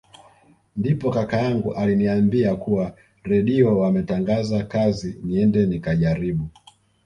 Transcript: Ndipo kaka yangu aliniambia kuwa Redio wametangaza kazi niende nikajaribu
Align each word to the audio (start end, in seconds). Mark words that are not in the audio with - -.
Ndipo 0.75 1.11
kaka 1.11 1.37
yangu 1.37 1.73
aliniambia 1.75 2.55
kuwa 2.55 2.93
Redio 3.23 3.79
wametangaza 3.79 4.63
kazi 4.63 5.15
niende 5.23 5.65
nikajaribu 5.65 6.49